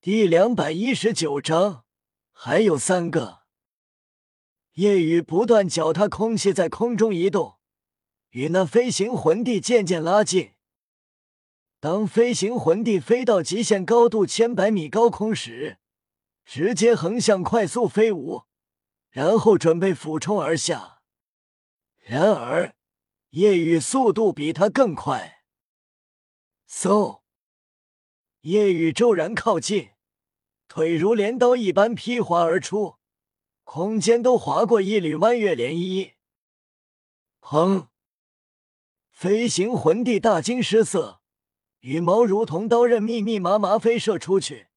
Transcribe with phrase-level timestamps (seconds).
[0.00, 1.84] 第两百一十九章，
[2.30, 3.40] 还有三个。
[4.74, 7.58] 夜雨不断脚踏空气，在空中移动，
[8.30, 10.52] 与那飞行魂帝渐渐拉近。
[11.80, 15.78] 当飞行魂帝飞到极限高度千百米高空时，
[16.44, 18.44] 直接横向快速飞舞，
[19.10, 21.02] 然后准备俯冲而下。
[21.96, 22.76] 然而，
[23.30, 25.42] 夜雨速度比他更快。
[26.70, 27.22] 嗖！
[28.42, 29.90] 夜雨骤然靠近，
[30.68, 32.96] 腿如镰刀一般劈划而出，
[33.64, 36.12] 空间都划过一缕弯月涟漪。
[37.40, 37.88] 砰！
[39.10, 41.20] 飞行魂帝大惊失色。
[41.80, 44.68] 羽毛如同刀刃，密密麻麻飞射出去，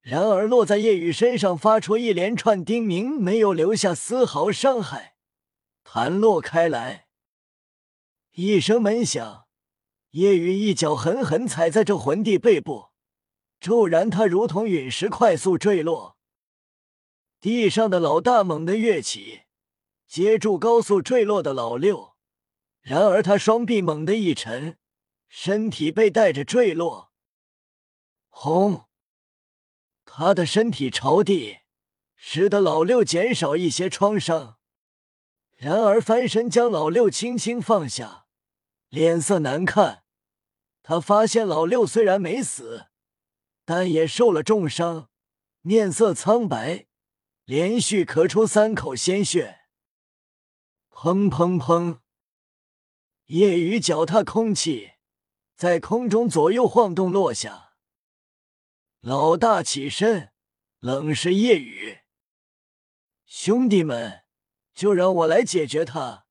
[0.00, 5.16] 然而落在夜雨身上，发出一连串叮鸣，没有留下丝毫伤害，
[5.82, 7.06] 弹落开来。
[8.32, 9.46] 一声闷响，
[10.10, 12.87] 夜雨一脚狠狠踩在这魂帝背部，
[13.60, 16.16] 骤然他如同陨石快速坠落。
[17.40, 19.42] 地上的老大猛地跃起，
[20.06, 22.16] 接住高速坠落的老六，
[22.80, 24.78] 然而他双臂猛地一沉。
[25.30, 27.12] 身体被带着坠落，
[28.30, 28.86] 轰！
[30.06, 31.58] 他的身体朝地，
[32.16, 34.56] 使得老六减少一些创伤。
[35.54, 38.24] 然而翻身将老六轻轻放下，
[38.88, 40.04] 脸色难看。
[40.82, 42.86] 他发现老六虽然没死，
[43.70, 45.10] 但也受了重伤，
[45.60, 46.86] 面色苍白，
[47.44, 49.58] 连续咳出三口鲜血。
[50.88, 52.00] 砰砰砰！
[53.26, 54.92] 夜雨脚踏空气。
[55.54, 57.74] 在空中左右晃动，落下。
[59.00, 60.32] 老大起身，
[60.78, 61.98] 冷视夜雨
[63.26, 64.24] ：“兄弟们，
[64.72, 66.24] 就让我来解决他，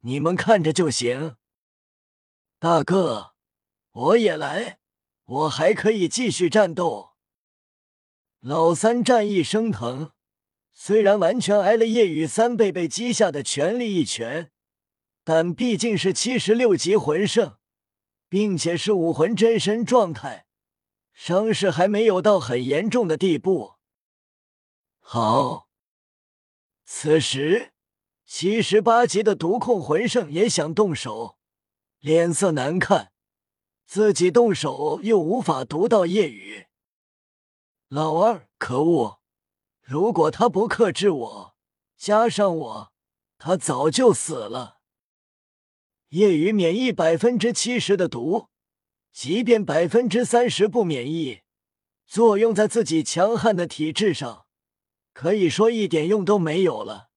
[0.00, 1.36] 你们看着就行。”
[2.58, 3.36] 大哥，
[3.92, 4.80] 我也来，
[5.24, 7.12] 我还可以继续战斗。
[8.40, 10.12] 老三战意升腾，
[10.72, 14.50] 虽然完全挨了夜雨三倍被击下的全力一拳，
[15.24, 17.56] 但毕竟是七十六级魂圣。
[18.32, 20.46] 并且是武魂真身状态，
[21.12, 23.74] 伤势还没有到很严重的地步。
[25.00, 25.68] 好，
[26.86, 27.74] 此时
[28.24, 31.36] 七十八级的毒控魂圣也想动手，
[31.98, 33.11] 脸色难看，
[33.86, 36.66] 自己动手又无法毒到夜雨。
[37.88, 39.20] 老二，可恶！
[39.82, 41.54] 如果他不克制我，
[41.96, 42.92] 加上我，
[43.36, 44.78] 他早就死了。
[46.08, 48.48] 夜雨免疫百分之七十的毒，
[49.12, 51.40] 即便百分之三十不免疫，
[52.06, 54.46] 作用在自己强悍的体质上，
[55.12, 57.10] 可以说一点用都没有了。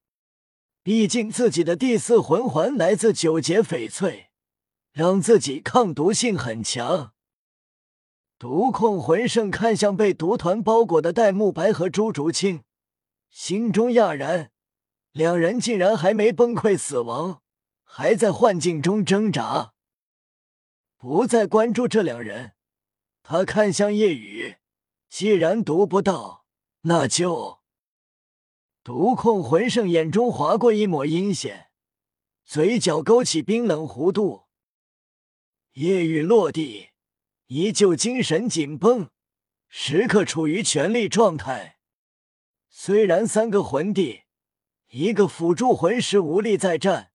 [0.82, 4.25] 毕竟自己的第四魂环来自九节翡翠，
[4.96, 7.12] 让自己抗毒性很强。
[8.38, 12.62] 毒控魂圣看向被毒团包裹的戴沐白和朱竹清，
[13.28, 14.50] 心中讶然，
[15.12, 17.42] 两人竟然还没崩溃死亡。
[17.84, 19.74] 还在幻境中挣扎，
[20.96, 22.54] 不再关注这两人。
[23.22, 24.56] 他看向夜雨，
[25.10, 26.46] 既然读不到，
[26.82, 27.58] 那就……
[28.82, 31.66] 毒控魂圣眼中划过一抹阴险，
[32.46, 34.45] 嘴角勾起冰冷弧度。
[35.76, 36.88] 夜雨落地，
[37.48, 39.10] 依旧精神紧绷，
[39.68, 41.80] 时刻处于全力状态。
[42.70, 44.22] 虽然三个魂帝，
[44.88, 47.12] 一个辅助魂师无力再战。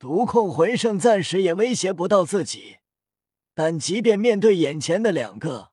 [0.00, 2.78] 毒控魂圣暂时也威胁不到自己，
[3.54, 5.70] 但即便面对眼前的两个，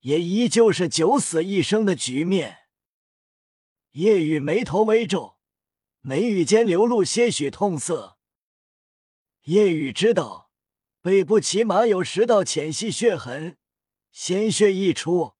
[0.00, 2.58] 也依旧是九死一生的局面。
[3.92, 5.38] 夜雨眉头微皱，
[6.02, 8.18] 眉宇间流露些许痛色。
[9.44, 10.47] 夜雨知道
[11.08, 13.56] 背部起码有十道浅细血痕，
[14.12, 15.32] 鲜血溢出，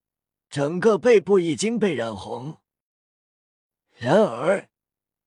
[0.49, 2.63] 整个背部已经被染红。
[3.99, 4.71] 然而，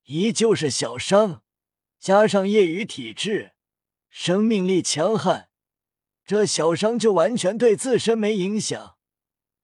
[0.06, 1.44] 依旧是小伤。
[2.00, 3.52] 加上夜雨体质，
[4.10, 5.52] 生命力强悍，
[6.26, 8.98] 这小伤就完全对自身没影响，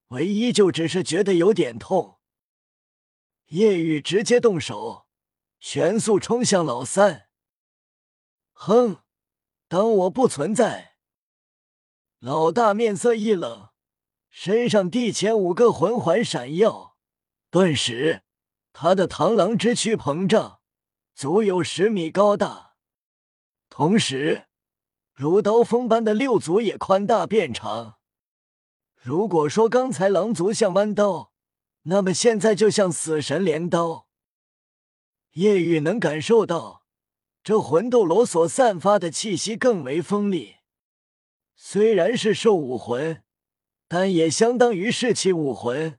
[0.10, 2.20] 唯一就只是觉得有点痛。
[3.48, 5.08] 夜雨直接动手，
[5.60, 7.30] 全速冲向老三。
[8.52, 8.98] 哼，
[9.68, 10.96] 当我不存在。
[12.20, 13.70] 老大面色一冷，
[14.30, 16.96] 身上地前五个魂环闪耀，
[17.50, 18.24] 顿时
[18.72, 20.60] 他的螳螂之躯膨胀。
[21.14, 22.76] 足有十米高大，
[23.70, 24.46] 同时
[25.14, 27.98] 如刀锋般的六足也宽大变长。
[29.02, 31.34] 如果说刚才狼族像弯刀，
[31.84, 34.08] 那么现在就像死神镰刀。
[35.32, 36.77] 夜雨能感受到
[37.48, 40.58] 这魂斗罗所散发的气息更为锋利。
[41.56, 43.24] 虽然是兽武魂，
[43.88, 45.98] 但也相当于士气武魂。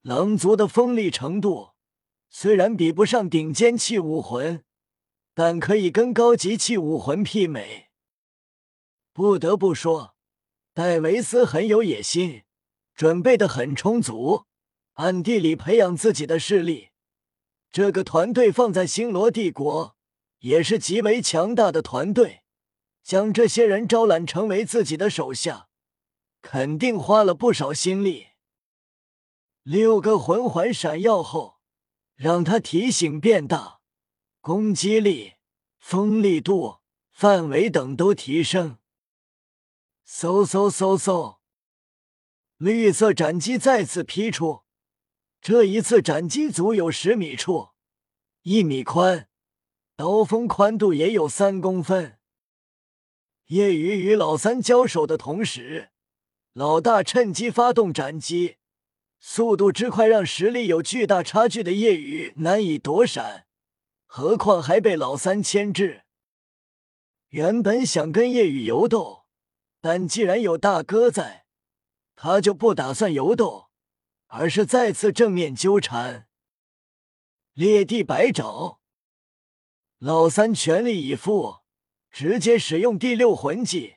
[0.00, 1.72] 狼族的锋利程度
[2.30, 4.64] 虽然比不上顶尖器武魂，
[5.34, 7.88] 但可以跟高级器武魂媲美。
[9.12, 10.16] 不得不说，
[10.72, 12.44] 戴维斯很有野心，
[12.94, 14.46] 准备的很充足，
[14.94, 16.88] 暗地里培养自己的势力。
[17.70, 19.95] 这个团队放在星罗帝国
[20.46, 22.44] 也是极为强大的团队，
[23.02, 25.68] 将这些人招揽成为自己的手下，
[26.40, 28.28] 肯定花了不少心力。
[29.64, 31.58] 六个魂环闪耀后，
[32.14, 33.80] 让他提醒变大，
[34.40, 35.32] 攻击力、
[35.80, 36.76] 锋利度、
[37.10, 38.78] 范围等都提升。
[40.06, 41.38] 嗖嗖嗖嗖，
[42.58, 44.62] 绿色斩击再次劈出，
[45.40, 47.70] 这一次斩击足有十米处，
[48.42, 49.28] 一米宽，
[49.96, 52.18] 刀锋宽度也有三公分。
[53.46, 55.88] 叶雨与老三交手的同时，
[56.52, 58.58] 老大趁机发动斩击。
[59.18, 63.46] 速度之快，让实力有巨大差距的夜雨难以躲闪，
[64.04, 66.02] 何况还被老三牵制。
[67.30, 69.24] 原本想跟夜雨游斗，
[69.80, 71.46] 但既然有大哥在，
[72.14, 73.70] 他就不打算游斗，
[74.26, 76.28] 而是再次正面纠缠。
[77.54, 78.80] 裂地百爪，
[79.98, 81.60] 老三全力以赴，
[82.10, 83.96] 直接使用第六魂技，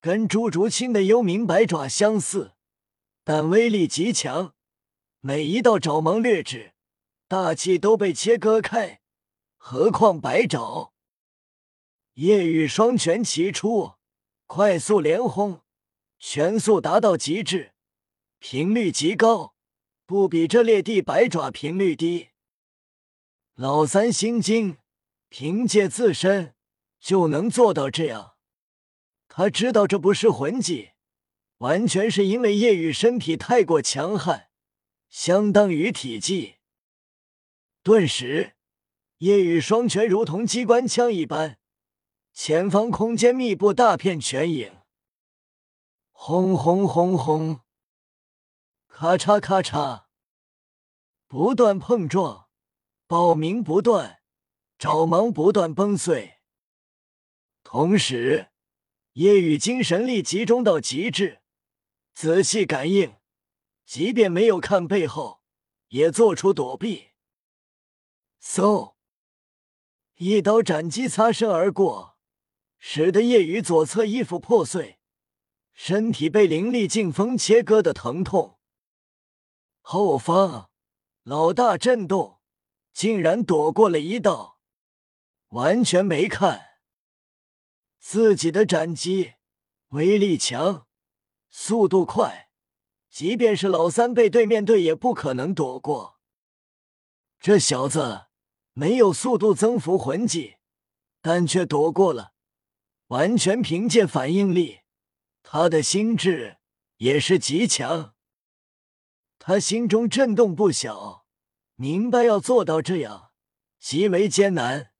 [0.00, 2.52] 跟朱竹清的幽冥百爪相似。
[3.24, 4.54] 但威力极强，
[5.18, 6.74] 每一道爪芒掠至，
[7.26, 9.00] 大气都被切割开。
[9.56, 10.92] 何况白爪，
[12.14, 13.94] 夜雨双拳齐出，
[14.46, 15.62] 快速连轰，
[16.20, 17.72] 拳速达到极致，
[18.38, 19.56] 频率极高，
[20.06, 22.28] 不比这裂地百爪频率低。
[23.56, 24.78] 老三心惊，
[25.28, 26.54] 凭借自身
[27.00, 28.36] 就能做到这样，
[29.28, 30.90] 他知道这不是魂技。
[31.58, 34.50] 完全是因为叶雨身体太过强悍，
[35.08, 36.56] 相当于体技。
[37.82, 38.56] 顿时，
[39.18, 41.58] 叶雨双拳如同机关枪一般，
[42.34, 44.76] 前方空间密布大片拳影，
[46.12, 47.60] 轰轰轰轰，
[48.86, 50.04] 咔嚓咔嚓，
[51.26, 52.50] 不断碰撞，
[53.06, 54.20] 爆鸣不断，
[54.78, 56.34] 爪芒不断崩碎。
[57.62, 58.50] 同时，
[59.14, 61.40] 夜雨精神力集中到极致。
[62.14, 63.16] 仔细感应，
[63.84, 65.42] 即便没有看背后，
[65.88, 67.08] 也做出躲避。
[68.42, 68.94] 嗖，
[70.16, 72.16] 一刀斩击擦身而过，
[72.78, 74.98] 使得夜雨左侧衣服破碎，
[75.72, 78.58] 身体被凌厉劲风切割的疼痛。
[79.80, 80.70] 后方
[81.22, 82.40] 老大震动，
[82.92, 84.55] 竟然躲过了一刀，
[85.56, 86.80] 完全没看
[87.98, 89.32] 自己的斩击
[89.88, 90.86] 威力强。
[91.48, 92.50] 速度快，
[93.08, 96.20] 即便是老三被对面对也不可能躲过。
[97.40, 98.26] 这小子
[98.74, 100.56] 没有速度增幅魂技，
[101.22, 102.34] 但却躲过了，
[103.06, 104.80] 完全凭借反应力。
[105.42, 106.58] 他的心智
[106.98, 108.14] 也是极强，
[109.38, 111.24] 他心中震动不小，
[111.76, 113.30] 明白要做到这样
[113.78, 114.92] 极为艰难。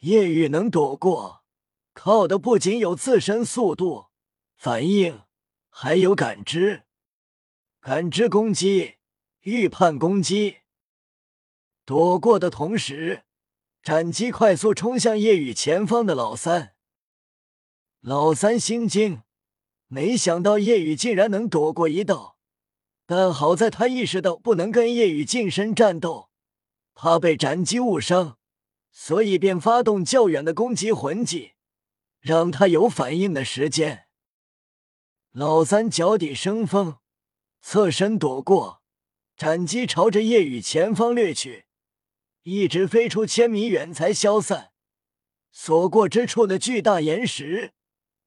[0.00, 1.42] 夜雨能躲过，
[1.92, 4.06] 靠的不仅有自身速度、
[4.56, 5.22] 反应。
[5.70, 6.84] 还有感知，
[7.80, 8.96] 感知攻击，
[9.42, 10.58] 预判攻击。
[11.84, 13.24] 躲过的同时，
[13.82, 16.74] 斩击快速冲向夜雨前方的老三。
[18.00, 19.22] 老三心惊，
[19.86, 22.38] 没想到夜雨竟然能躲过一道。
[23.06, 26.30] 但好在他意识到不能跟夜雨近身战斗，
[26.94, 28.36] 怕被斩击误伤，
[29.00, 31.52] 所以便发动较远的攻击魂技，
[32.18, 34.08] 让他有反应的时间。
[35.30, 36.96] 老三脚底生风，
[37.62, 38.82] 侧身躲过，
[39.36, 41.66] 斩击朝着夜雨前方掠去，
[42.42, 44.72] 一直飞出千米远才消散。
[45.52, 47.74] 所过之处的巨大岩石，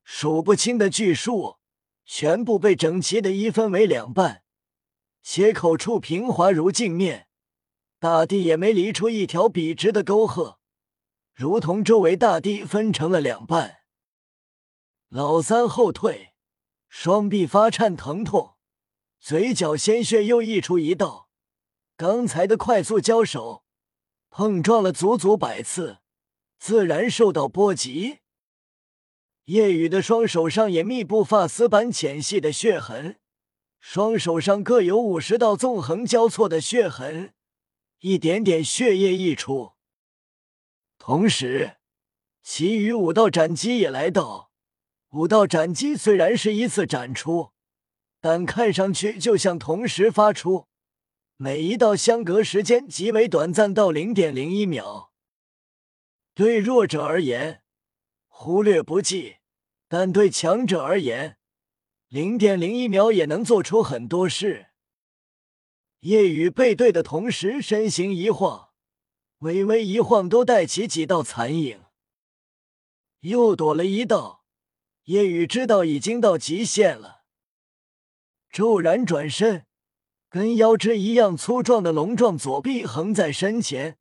[0.06, 1.58] 数不清的巨树，
[2.06, 4.44] 全部被整齐的一分为两半，
[5.22, 7.28] 切口处平滑如镜面，
[8.00, 10.61] 大地也没离出一条笔直的沟壑，
[11.42, 13.80] 如同周围大地分成了两半。
[15.10, 16.36] 老三后退。
[16.88, 18.58] 双臂发颤疼痛，
[19.20, 21.30] 嘴角鲜血又溢出一道。
[21.98, 23.64] 刚才的快速交手，
[24.30, 25.98] 碰撞了足足百次，
[26.60, 28.20] 自然受到波及。
[29.46, 33.20] 叶雨的双手上也密布发丝般浅细的血痕，
[33.80, 37.34] 双手上各有五十道纵横交错的血痕，
[38.02, 39.72] 一点点血液溢出。
[41.04, 41.78] 同时，
[42.44, 44.52] 其余五道斩击也来到。
[45.10, 47.54] 五道斩击虽然是依次斩出，
[48.20, 50.68] 但看上去就像同时发出，
[51.38, 55.12] 每一道相隔时间极为短暂，到零点零一秒。
[56.36, 57.64] 对弱者而言，
[58.28, 59.38] 忽略不计；
[59.88, 61.40] 但对强者而言，
[62.10, 64.68] 零点零一秒也能做出很多事。
[66.02, 68.71] 夜雨背对的同时，身形一晃，
[69.42, 71.82] 微微一晃，都带起几道残影，
[73.22, 74.44] 又躲了一道。
[75.06, 77.24] 夜雨知道已经到极限了，
[78.52, 79.66] 骤然转身，
[80.30, 83.98] 跟腰肢一样粗壮的龙状左臂横在身前，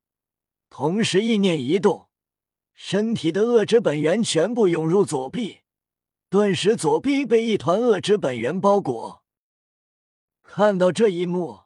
[0.69, 2.11] 同时意念一动。
[2.75, 5.61] 身体的恶之本源全部涌入左臂，
[6.29, 9.23] 顿时左臂被一团恶之本源包裹。
[10.43, 11.61] 看到这一幕，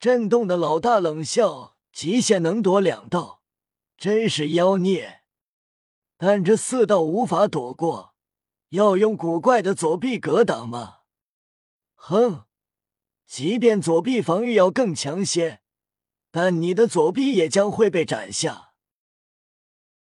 [0.00, 3.40] 震动的老大冷笑：“极限能躲两道，
[3.96, 5.22] 真是妖孽！
[6.18, 8.16] 但这四道无法躲过，
[8.70, 11.02] 要用古怪的左臂格挡吗？
[11.94, 12.46] 哼，
[13.28, 15.60] 即便左臂防御要更强些，
[16.32, 18.63] 但你的左臂也将会被斩下。”